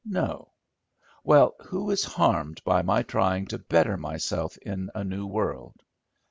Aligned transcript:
No. 0.03 0.49
Well, 1.23 1.55
who 1.67 1.91
is 1.91 2.03
harmed 2.03 2.63
by 2.63 2.81
my 2.81 3.03
trying 3.03 3.45
to 3.49 3.59
better 3.59 3.97
myself 3.97 4.57
in 4.57 4.89
a 4.95 5.03
new 5.03 5.27
world? 5.27 5.75